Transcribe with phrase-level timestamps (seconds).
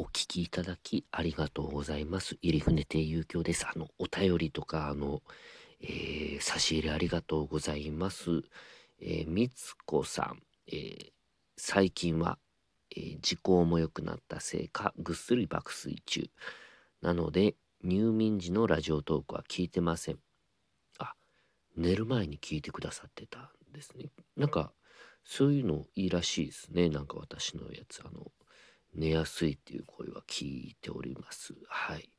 [0.00, 2.38] お聞きいただきありがとうございます。
[2.40, 3.66] 入船亭遊興です。
[3.66, 5.22] あの、お便りとか、あの、
[5.80, 8.42] えー、差し入れありがとうございます。
[9.00, 11.10] えー、みつこさん、えー、
[11.56, 12.38] 最近は、
[12.96, 16.30] えー、時効も良くなったせいか、ぐっすり爆睡中。
[17.02, 20.18] なので、入眠時のラジオトークは聞いてません。
[21.00, 21.14] あ、
[21.76, 24.10] 寝る前に聞いてくださってたんですね。
[24.36, 24.72] なんか、
[25.24, 26.88] そういうのいいらしいですね。
[26.88, 28.30] なんか私のやつ、あの、
[28.98, 31.54] 寝やすいっていう声は聞いております。
[31.68, 32.10] はい。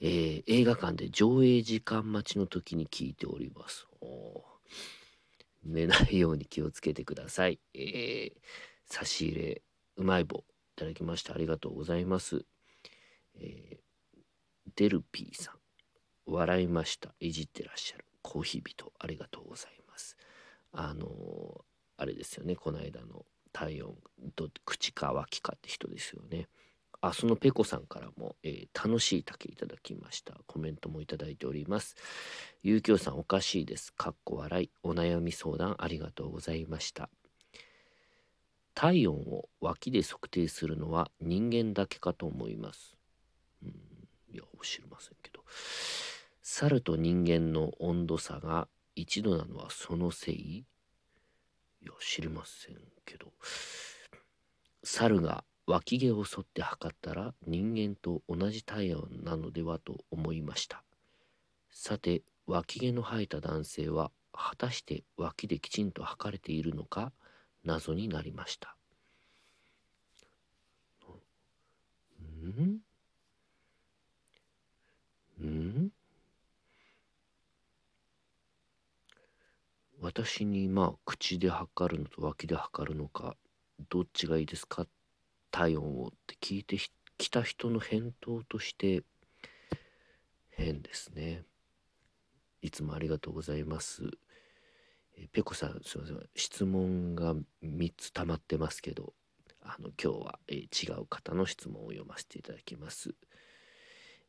[0.00, 3.86] えー、映画館で上映時間待ちの時に聞いております。
[5.64, 7.58] 寝ないように気をつけてください。
[7.74, 8.32] えー、
[8.86, 9.62] 差し入れ、
[9.96, 10.42] うまい棒い
[10.76, 12.44] ただきましてありがとうございます。
[13.40, 13.78] えー、
[14.76, 15.54] デルピーさん、
[16.32, 17.12] 笑いました。
[17.18, 18.04] いじってらっしゃる。
[18.22, 20.16] コーヒー人、ありがとうございます。
[20.70, 21.62] あのー、
[21.96, 23.94] あれですよね、この間の体温
[24.34, 26.48] と口か脇かって人ですよね。
[27.00, 30.34] あそのペコさんからも、えー、楽しい竹いただきました。
[30.46, 31.96] コメントもいただいております。
[32.62, 33.92] ゆうきょうさんおかしいです。
[33.92, 34.70] かっこ笑い。
[34.82, 37.10] お悩み相談ありがとうございました。
[38.74, 42.96] 体温を脇で測定するのは人間だけかと思います。
[43.62, 43.70] うん
[44.32, 45.44] いや知りませんけど。
[46.42, 50.64] 猿と人間の温度差が1度なのはそのせい？
[51.84, 53.30] いや知りませんけど。
[54.82, 60.82] 猿が脇毛を剃って測ったら人間と同じ体温なのではと思いました。
[61.70, 67.12] さて脇毛の生えた男性は果たして脇できちんと測れているのか
[67.64, 68.76] 謎になりました。
[72.42, 72.80] ん？
[75.42, 75.90] ん？
[80.04, 83.36] 私にまあ口で測るのと脇で測るのか
[83.88, 84.86] どっちがいいですか？
[85.50, 86.78] 体温をって聞いて
[87.16, 89.02] きた人の返答として
[90.50, 91.44] 変ですね。
[92.60, 94.10] いつもありがとうございます。
[95.16, 96.28] えペコさんすいません。
[96.36, 99.14] 質問が3つ溜まってますけど
[99.62, 100.68] あの今日は、え違
[101.00, 103.14] う方の質問を読ませていただきます。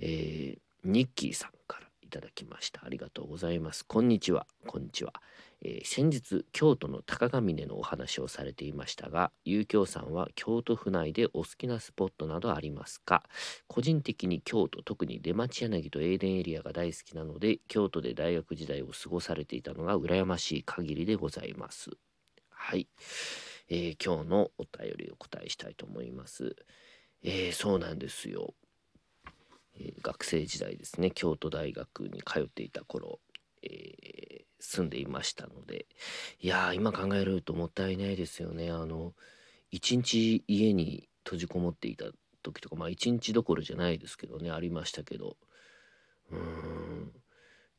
[0.00, 1.89] えー、ニッキーさんから。
[2.10, 2.84] ただきました。
[2.84, 3.84] ありがとうございます。
[3.86, 4.46] こんにちは。
[4.66, 5.12] こんにちは。
[5.62, 13.22] えー、先日京都の高ヶ峰のお話をされていましたが遊興さんは京都府内でお好きなスポットなどありますか？
[13.66, 21.90] 個人的に京都特に出町柳と永田エリアが大好きなので京都で大学時代を過ごされていたのが羨ましい限りでございます。
[22.48, 22.88] はい、
[23.68, 26.56] えー、今日のお便りを答えしたいと思います、
[27.22, 28.54] えー、そうなんですよ、
[29.80, 31.10] え学生時代ですね。
[31.10, 33.20] 京都大学に通っていた頃、
[33.62, 35.86] え住んでいましたので。
[36.40, 38.70] いや今考えるともったいないですよね。
[38.70, 39.14] あの
[39.70, 42.06] 一日家に閉じこもっていた
[42.42, 45.36] 時とかまあ一日どころじゃないですけどねありましたけど。
[46.30, 47.12] うーん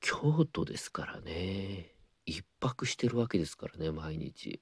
[0.00, 1.92] 京都ですからね。
[2.26, 4.60] 一泊してるわけですからね毎日。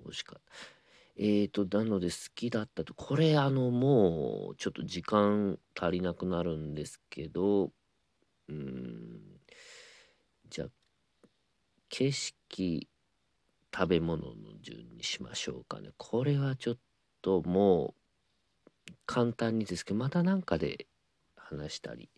[0.00, 0.81] 美味しかった。
[1.16, 7.70] えーとなので好きだったとこれあのもうちょっと時間足りなくなるんですけど
[8.48, 9.20] うん
[10.48, 10.68] じゃあ
[11.88, 12.88] 景色
[13.74, 15.90] 食べ物の順にしましょうかね。
[15.96, 16.76] これはちょっ
[17.22, 17.94] とも
[18.88, 20.86] う簡単にですけどまた何かで
[21.36, 22.10] 話したり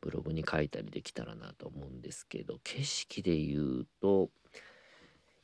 [0.00, 4.30] ブログに書いたりできたらなと思うんですけど景色で言うと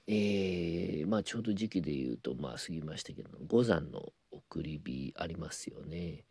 [0.07, 6.25] えー、まあちょうど時期で言うとまあ過ぎましたけど五山の送り火ありますよね。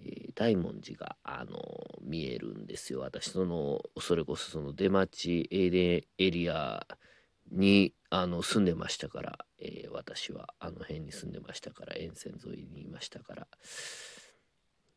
[0.00, 1.56] えー、大文字が、あの
[2.02, 3.00] 見えるんですよ。
[3.00, 6.86] 私そのそれこそその出町エレエリア
[7.50, 13.46] にあの住んでましたから、えー、私はあの辺に住んでましたから沿線沿いにいましたから。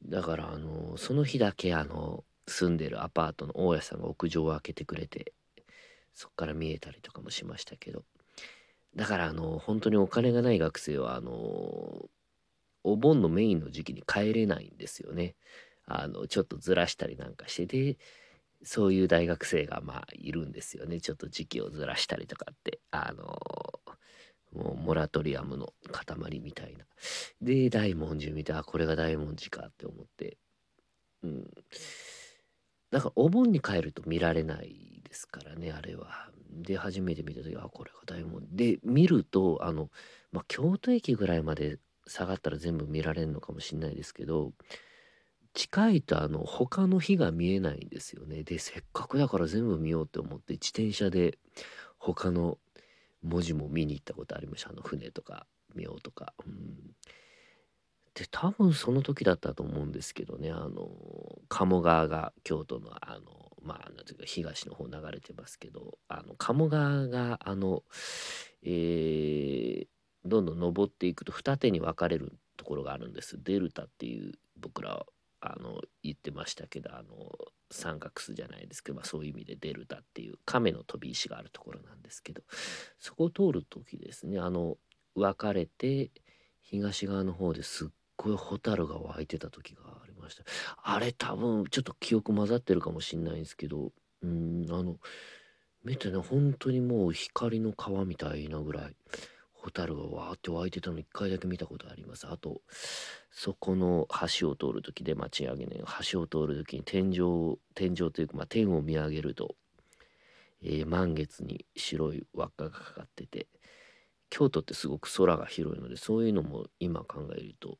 [0.06, 5.34] だからあのその日だけあの住んでるアパートの大家さんが屋上を開けてくれて
[6.14, 8.04] そっから見えたりとかもしましたけど。
[8.98, 11.32] だからあの本当にお金がない学生はあの
[12.84, 15.36] お盆のメインの時期に帰れないんですよね。
[15.86, 17.98] あのちょっとずらしたりなんかしてで
[18.64, 23.40] そういう大学生がまあいるんですよねちょっと時期をずらしたりとかってあの
[24.54, 26.86] もうモラトリアムの塊みたいな。
[27.40, 30.38] で大文字見てあこれが大文字かって思って
[31.22, 31.52] うん
[32.90, 36.32] だからお盆に帰ると見られないですからねあれは。
[36.62, 39.90] で初めて見た時あこれが大文字で見るとあの、
[40.32, 44.54] まあ、京都駅ぐらいまで下がったら全部見られるのかもしれないですけど
[45.54, 48.44] 近いとあの他の日が見えないんですよね。
[48.44, 51.40] でせっかくだから全部見ようって思って自転車で
[51.98, 52.60] 他の
[53.24, 56.94] 文字も見に行ったことありましたあの船とか見ようとか、うん、
[58.14, 60.52] で多分その時だったと思うんですけどね。
[60.52, 60.92] あの
[61.50, 67.84] 鴨川が京都のあのまあなんていうか東の方流れてますけどあの鴨川があの
[68.64, 69.88] えー、
[70.26, 73.38] どんどん登っていくと二手に分かれるところがあるんです。
[73.44, 75.06] デルタっていう僕ら
[75.42, 77.32] あの言ってましたけどあの
[77.70, 82.42] 三角巣じゃないですけど、まあ、そういう意味でデルタっていう亀の飛び石があるところなんですけど
[82.98, 84.78] そこを通る時ですねあの
[85.16, 86.12] 分かれて
[86.62, 89.82] 東側の方ですっごいホタルが湧いてた時が
[90.28, 90.44] ました。
[90.84, 93.92] あれ多分ちょっと記憶混ざってるかもしんないんですけど
[94.22, 94.98] うんあの
[95.84, 98.96] 見てね本当にもう光の川みたいなぐらい
[99.54, 102.28] ホタルがわーって湧いてたの一回だけ見たことあります。
[102.28, 102.62] あと
[103.32, 104.08] そこの
[104.38, 105.82] 橋を通る時で町上げね
[106.12, 109.56] 橋を通る時に天井天井というか、まあ、天を見上げると、
[110.62, 113.48] えー、満月に白い輪っかがかかってて
[114.30, 117.78] 京都ってすごく空が広いのでそういうのも今考えると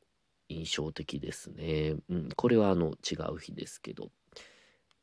[0.48, 1.96] 印象的ですね。
[2.08, 4.10] うん、これはあの違う日ですけど。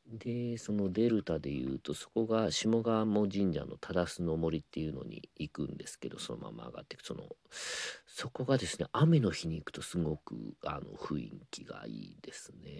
[0.08, 7.24] でそのデルタでいうとそこが下鴨神社の忠須の森っていうのに行くんですけどそのまま上がっていくその
[8.06, 12.70] そこがですね雨の日に行くとすごくあの雰囲気がいいですね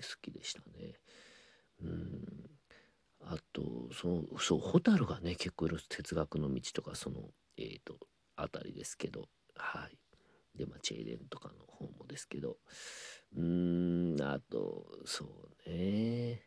[0.00, 0.94] 好きでしたね。
[1.82, 2.48] うん
[3.22, 7.16] あとそうそう蛍がね結構いる哲学の道とかその
[7.56, 7.98] えっ、ー、と
[8.36, 9.98] あたりですけどはい
[10.58, 12.58] でまあチェーデンとかの方もですけど。
[13.36, 15.24] うーんあとそ
[15.66, 16.42] うね。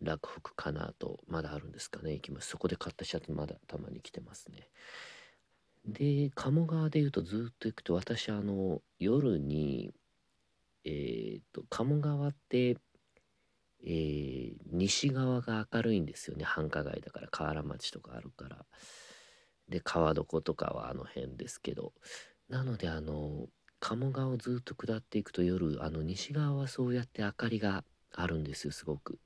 [0.00, 2.12] 楽福かなとまだあるんですかね。
[2.12, 2.48] 行きます。
[2.48, 4.68] そこで買ったシャツまだたまに着てますね。
[5.86, 9.92] で鴨川でいうとずっと行くと私あの夜に
[10.84, 12.76] えっ、と鴨川って
[13.84, 16.44] えー、西側が明るいんですよね。
[16.44, 18.64] 繁華街だから河原町とかあるから。
[19.68, 21.92] で川床とかはあの辺ですけど。
[22.52, 23.46] なのであの
[23.80, 27.82] 鴨川をずっと下っていくと夜あの西側はそうやって明かりが
[28.14, 29.18] あるんですよすごく。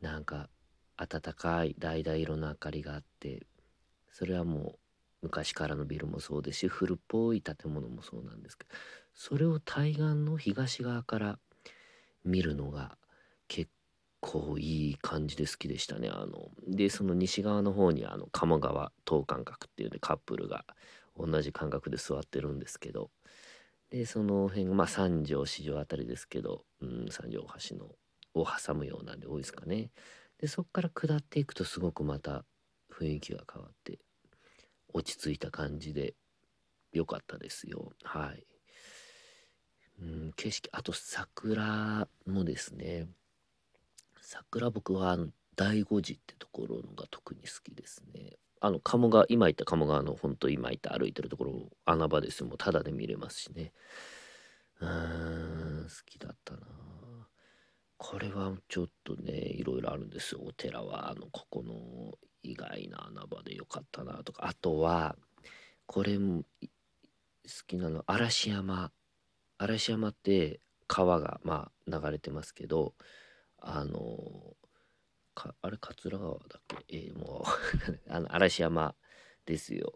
[0.00, 0.48] なんか
[0.96, 3.46] 暖かい橙色の明かりがあって
[4.10, 4.78] それはもう
[5.24, 8.70] 昔からのビルもそうですし古っぽい建物もそうなんですけど
[9.12, 11.38] それを対岸の東側から
[12.24, 12.96] 見るのが
[13.46, 13.70] 結
[14.20, 16.48] 構いい感じで好きでしたねあの。
[16.66, 20.64] でその西側の方にあの鴨川等間隔っていうねカップルが
[21.16, 23.10] 同じ感覚で座ってるんですけど
[23.90, 27.86] でその辺がまあ三条四条あたりですけど、うん、三条大橋の
[28.34, 29.90] を挟むようなんで多いですかね。
[30.38, 32.44] でそこから下っていくとすごくまた
[32.90, 33.98] 雰囲気が変わって
[34.92, 36.14] 落ち着いた感じで
[36.92, 37.92] 良かったですよ。
[38.02, 38.46] はい。
[40.00, 43.06] うん、景色あと桜もですね
[44.20, 47.71] 桜僕はあの醍醐寺ってところのが特に好き。
[48.64, 53.72] あの鴨川今言った鴨川の本当今言った歩いてるところ穴場ですよもうただで見れますしね。
[54.80, 56.60] うーん好きだったな。
[57.96, 60.42] これはちょっとねいろいろあるんですよ。
[60.46, 62.12] お寺はあのここの
[62.44, 64.46] 意外な穴場でよかったなとか。
[64.46, 65.16] あとは
[65.86, 66.68] これも好
[67.66, 68.92] きなの嵐山。
[69.58, 72.94] 嵐山って川がまあ流れてますけど
[73.58, 74.54] あの
[75.34, 76.96] かあれ桂川だっけ？
[76.96, 78.94] えー、もう あの嵐山
[79.46, 79.92] ですよ。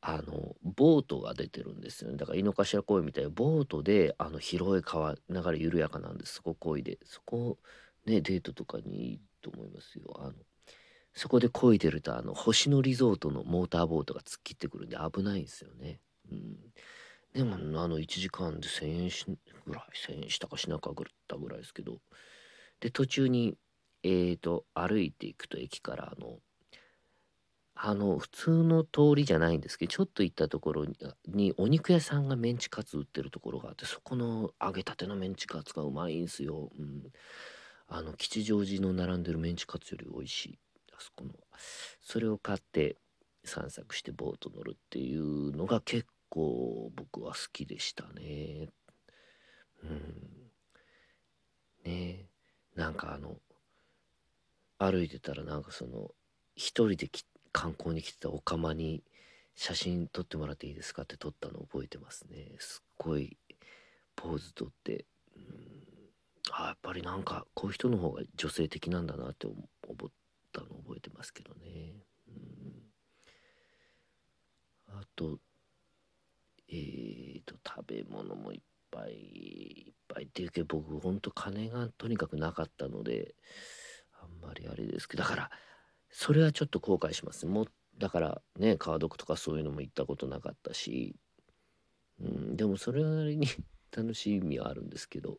[0.00, 2.16] あのボートが出てるんですよね。
[2.16, 6.34] だから井の頭公園みたいなボートであの広い川流れ緩やかなんです。
[6.34, 6.98] そこ漕いで。
[7.04, 7.58] そこ
[8.04, 10.04] ねデートとかにいいと思いますよ。
[10.20, 10.34] あの
[11.14, 16.00] そこで漕いでるとあの星野リゾートのモーターボートが突っ切ってくるんで危ないんですよね。
[16.30, 16.72] うん。
[17.32, 19.26] でもあの1時間で1,000円し
[19.66, 20.94] ぐらい1,000円したかしなかっ
[21.26, 22.00] たぐらいですけど。
[22.80, 23.58] で途中に
[24.02, 26.38] えーと歩いていくと駅からあの
[27.80, 30.86] あの普通の通りじゃないんですけどちょっと行ったところ
[31.28, 37.04] にお肉屋さんがメンチカツ売ってるところがあってそこの揚げたてのメンチカツがうまいんすよ、うん、
[37.86, 40.58] あの吉祥寺の並んでるメンチカツより美味しい。
[40.92, 41.30] あそこの
[42.02, 42.96] それを買って
[43.44, 48.68] 散策してボート乗るっていうのが結構僕は好きでしたね。
[49.84, 50.50] うん。
[51.84, 52.26] ね。
[52.74, 53.36] なんかあの
[54.78, 56.10] 歩いてたらなんかその
[56.54, 57.10] 一人で
[57.52, 59.02] 観光に来てたお釜に
[59.54, 62.52] 写真撮ってもらっていいですかって撮ったの覚えてますね。
[62.58, 63.36] すっごい
[64.14, 65.04] ポーズ撮って。
[65.36, 65.42] うん。
[66.52, 70.10] あやっぱりなんかこういう人の方が女性的なんだなって思っ
[70.52, 71.94] たの覚えてますけどね。
[72.28, 72.38] うん。
[74.88, 75.38] あと
[76.68, 80.24] えーと食べ物もいっぱいいっぱい。
[80.24, 83.34] っていうけど僕ほんと金がとにかくなかったので
[84.58, 85.50] あんまりあれですけどだから
[86.10, 87.46] それはちょっと後悔します。
[87.46, 87.66] も
[87.98, 91.16] だからね川読とかそういうのも行ったことなかったし、
[92.20, 93.46] うん、でもそれなりに
[93.94, 95.38] 楽しみはあるんですけど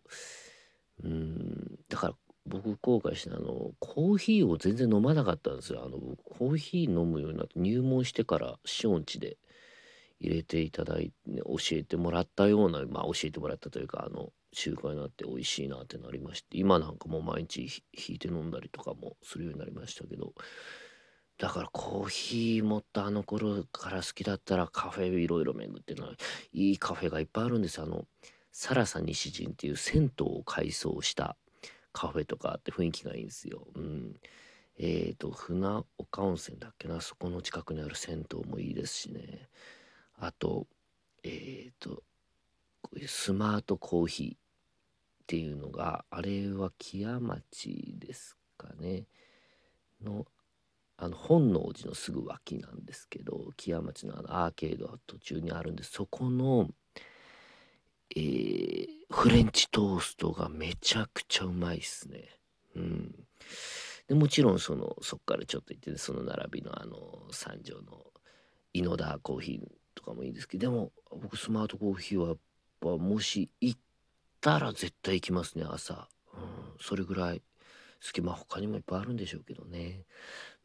[1.03, 5.83] うんだから僕後悔したあのコーヒーを全然飲まなかったんですよ。
[5.85, 9.38] あのコーヒー飲むようになって入門してからシオンチで
[10.19, 20.33] 入れていただいて、ね、教えてもらったようなまあ教えてもらったというかあの習慣になって美味しいなってなりまして今なんかもう毎日引いて飲んだりとかもするようになりましたけど
[21.37, 26.13] だからコーヒーもっとあの頃から好きだったらカフェいろいろ巡ってのは
[26.51, 28.05] いいカフェがいっぱいあるんですあの
[28.51, 31.37] サラサ西陣っていう銭湯を改装した
[31.91, 33.67] カフェとかあって雰囲気がいいんですよ。
[33.75, 34.15] うん。
[34.77, 39.49] えっ、ー、と、船岡温泉だっけな、そこの近くにある銭湯もいいですしね。
[40.17, 40.67] あと、
[41.23, 42.03] えっ、ー、と、
[42.81, 44.38] こういうスマートコーヒー
[45.29, 49.05] っていうのが、あれは木屋町ですかね。
[50.03, 50.25] の、
[50.98, 56.67] あの本能寺のすぐ脇なんですけど木屋町のあのアーケードは途中にあるんでそこの
[58.15, 62.24] えー、フレンチトーストがめちゃくちゃうまいっすね。
[62.75, 63.15] うん。
[64.07, 68.03] でもちろんそのそっからちょっと行って、その並びのあの三条の
[68.74, 72.38] 井の田コーヒーとかもいいんですけどでも僕スマートコーヒーはやっ
[72.81, 73.79] ぱもし行っ
[74.41, 76.39] たら絶対行きますね朝、うん、
[76.79, 77.41] それぐらい
[78.05, 80.05] 好きまあ他にもいっぱいあるんでしょうけどね。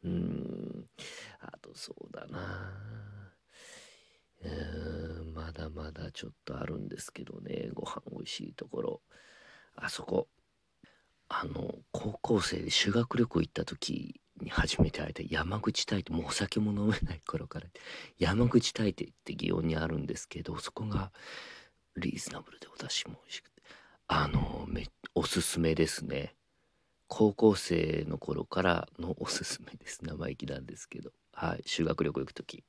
[0.03, 0.85] うん
[1.41, 2.71] あとそうだな。
[4.43, 9.01] うんまだまだちょっとあるんですけどねご飯美味しいところ。
[9.75, 10.27] あそこ
[11.27, 17.67] あの高校生で修学旅行行った時に初めて会えた山口大帝もうお酒も飲めない頃から
[18.19, 21.11] 山口大帝って祇園にあるんですけどそこが
[21.97, 23.54] リーズナブルでお出汁も美味しくて。
[24.07, 26.35] あのめおすすめですね。
[27.07, 29.99] 高校生の頃からのおすすめです。
[30.03, 31.11] 生意気なんですけど。
[31.33, 31.63] はい。
[31.65, 32.63] 修学旅行行く時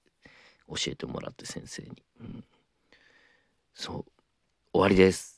[0.68, 2.44] 教えてもらって先生に、うん、
[3.74, 4.12] そう。
[4.72, 5.35] 終わりです。